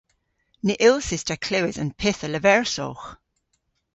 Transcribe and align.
Ny 0.65 0.75
yllsys 0.89 1.23
ta 1.27 1.35
klewes 1.45 1.77
an 1.81 1.91
pyth 1.99 2.25
a 2.25 2.29
leversowgh. 2.29 3.05